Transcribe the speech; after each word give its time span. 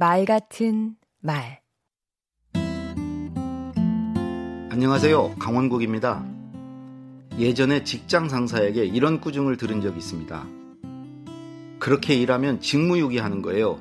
말 0.00 0.24
같은 0.24 0.96
말 1.20 1.60
안녕하세요. 4.70 5.34
강원국입니다. 5.38 6.24
예전에 7.38 7.84
직장 7.84 8.30
상사에게 8.30 8.86
이런 8.86 9.20
꾸중을 9.20 9.58
들은 9.58 9.82
적이 9.82 9.98
있습니다. 9.98 10.46
그렇게 11.78 12.14
일하면 12.14 12.62
직무유기 12.62 13.18
하는 13.18 13.42
거예요. 13.42 13.78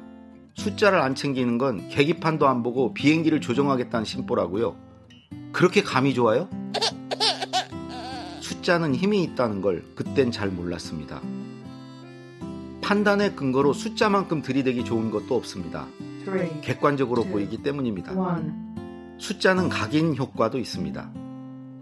숫자를 0.55 0.99
안 0.99 1.15
챙기는 1.15 1.57
건 1.57 1.87
계기판도 1.87 2.49
안 2.49 2.63
보고 2.63 2.93
비행기를 2.93 3.39
조종하겠다는 3.39 4.03
심보라고요. 4.03 4.75
그렇게 5.53 5.81
감이 5.81 6.13
좋아요? 6.13 6.49
숫자는 8.41 8.93
힘이 8.93 9.23
있다는 9.23 9.61
걸 9.61 9.85
그땐 9.95 10.31
잘 10.33 10.49
몰랐습니다. 10.49 11.21
판단의 12.81 13.37
근거로 13.37 13.71
숫자만큼 13.71 14.41
들이대기 14.41 14.83
좋은 14.83 15.11
것도 15.11 15.37
없습니다. 15.37 15.87
객관적으로 16.61 17.23
보이기 17.25 17.63
때문입니다. 17.63 18.13
숫자는 19.17 19.69
각인 19.69 20.15
효과도 20.15 20.57
있습니다. 20.57 21.11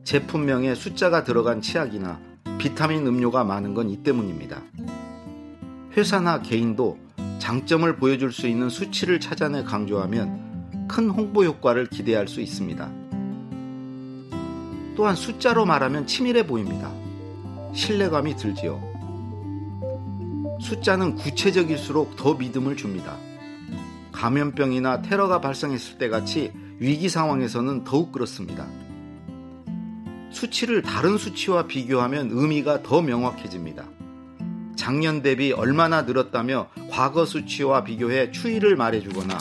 제품명에 0.04 0.73
숫자가 0.76 1.23
들어간 1.23 1.62
치약이나 1.62 2.20
비타민 2.58 3.06
음료가 3.06 3.44
많은 3.44 3.73
건 3.73 3.90
이 3.90 3.98
때문입니다. 3.98 4.62
회사나 5.96 6.42
개인도 6.42 6.98
장점을 7.40 7.96
보여줄 7.98 8.32
수 8.32 8.48
있는 8.48 8.70
수치를 8.70 9.20
찾아내 9.20 9.64
강조하면 9.64 10.88
큰 10.88 11.09
홍보 11.09 11.44
효과를 11.44 11.88
기대할 11.88 12.28
수 12.28 12.42
있습니다. 12.42 12.90
또한 14.95 15.16
숫자로 15.16 15.66
말하면 15.66 16.08
치밀해 16.08 16.48
보입니다. 16.48 16.92
신뢰감이 17.73 18.36
들지요. 18.36 18.82
숫자는 20.59 21.16
구체적일수록 21.16 22.16
더 22.16 22.34
믿음을 22.34 22.76
줍니다. 22.76 23.16
감염병이나 24.18 25.04
테러가 25.04 25.42
발생했을 25.42 26.00
때 26.00 26.10
같이 26.10 26.52
위기 26.80 27.08
상황에서는 27.08 27.84
더욱 27.84 28.12
그렇습니다. 28.12 28.66
수치를 30.32 30.82
다른 30.82 31.18
수치와 31.18 31.68
비교하면 31.68 32.30
의미가 32.32 32.82
더 32.82 33.04
명확해집니다. 33.04 33.86
작년 34.76 35.22
대비 35.22 35.52
얼마나 35.52 36.02
늘었다며 36.02 36.68
과거 36.90 37.26
수치와 37.26 37.84
비교해 37.84 38.32
추이를 38.32 38.76
말해주거나 38.76 39.38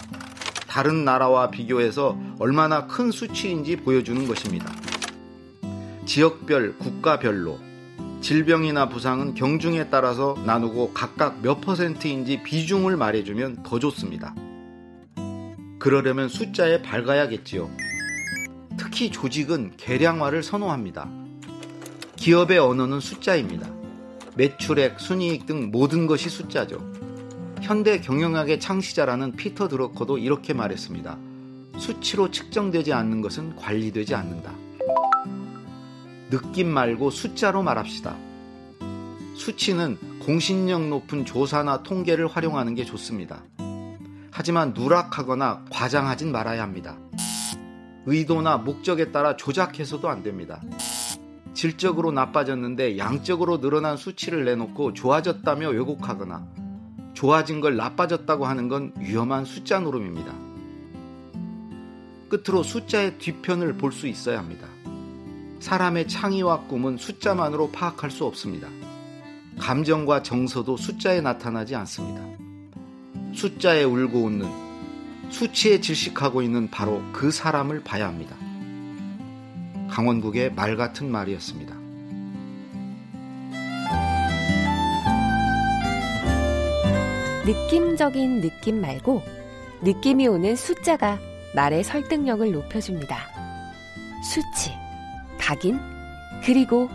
다른 0.69 1.07
나라와 1.07 1.51
비교해서 1.51 2.19
얼마나 2.39 2.87
큰 2.87 3.11
수치인지 3.11 3.77
보여주는 3.77 4.29
것입니다. 4.29 4.71
지역별, 6.05 6.77
국가별로 6.79 7.59
질병이나 8.21 8.91
부상은 8.91 9.35
경중에 9.35 9.89
따라서 9.89 10.37
나누고 10.45 10.93
각각 10.93 11.41
몇 11.41 11.63
퍼센트인지 11.63 12.43
비중을 12.43 12.99
말해주면 12.99 13.63
더 13.63 13.79
좋습니다. 13.79 14.35
그러려면 15.87 16.29
숫자에 16.29 16.83
밝아야겠지요. 16.83 17.71
특히 18.77 19.09
조직은 19.09 19.75
계량화를 19.77 20.43
선호합니다. 20.43 21.09
기업의 22.17 22.59
언어는 22.59 22.99
숫자입니다. 22.99 23.71
매출액, 24.35 24.99
순이익 24.99 25.47
등 25.47 25.71
모든 25.71 26.09
것이 26.09 26.29
숫자죠. 26.29 26.93
현대 27.63 28.01
경영학의 28.01 28.59
창시자라는 28.59 29.37
피터 29.37 29.69
드러커도 29.69 30.19
이렇게 30.19 30.55
말했습니다. 30.55 31.19
수치로 31.79 32.33
측정되지 32.33 32.93
않는 32.93 33.21
것은 33.21 33.55
관리되지 33.55 34.17
않는다. 34.17 34.53
느낌 36.31 36.67
말고 36.67 37.11
숫자로 37.11 37.63
말합시다. 37.63 38.17
수치는 39.37 40.19
공신력 40.19 40.89
높은 40.89 41.25
조사나 41.25 41.85
통계를 41.85 42.27
활용하는 42.27 42.75
게 42.75 42.85
좋습니다. 42.85 43.45
하지만 44.39 44.75
누락하거나 44.75 45.65
과장하진 45.71 46.31
말아야 46.31 46.63
합니다. 46.63 46.99
의도나 48.05 48.59
목적에 48.59 49.11
따라 49.11 49.35
조작해서도 49.35 50.11
안 50.11 50.23
됩니다. 50.23 50.61
질적으로 51.55 52.13
나빠졌는데 52.13 52.99
양적으로 52.99 53.63
늘어난 53.63 53.97
수치를 53.97 54.45
내놓고 54.45 54.93
좋아졌다며 54.93 55.71
왜곡하거나 55.71 56.47
좋아진 57.15 57.63
걸 57.63 57.77
나빠졌다고 57.77 58.45
하는 58.45 58.69
건 58.69 58.93
위험한 58.99 59.47
숫자 59.47 59.81
노름입니다. 59.81 60.35
끝으로 62.29 62.63
숫자의 62.63 63.17
뒤편을 63.17 63.79
볼 63.79 63.91
수 63.91 64.07
있어야 64.07 64.39
합니다. 64.39 64.69
사람의 65.61 66.09
창의와 66.09 66.65
꿈은 66.67 66.99
숫자만으로 66.99 67.71
파악할 67.71 68.11
수 68.11 68.27
없습니다. 68.27 68.69
감정과 69.59 70.23
정서도 70.23 70.77
숫자에 70.77 71.23
나타나지 71.23 71.75
않습니다. 71.75 72.46
숫자에 73.37 73.85
울고 73.85 74.25
웃는 74.25 74.49
수치에 75.29 75.81
질식하고 75.81 76.41
있는 76.41 76.71
바로 76.71 77.03
그 77.13 77.31
사람을 77.31 77.85
봐야 77.85 78.09
합니다. 78.09 78.35
강원국의 79.91 80.55
말 80.55 80.77
같은 80.77 81.11
말이었습니다. 81.11 81.75
느낌적인 87.45 88.41
느낌 88.41 88.81
말고 88.81 89.23
느낌이 89.83 90.27
오는 90.27 90.57
숫자가 90.57 91.19
말의 91.55 91.85
설득력을 91.85 92.51
높여줍니다. 92.51 93.19
수치, 94.25 94.73
각인, 95.39 95.79
그리고 96.43 96.89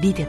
믿음. 0.00 0.26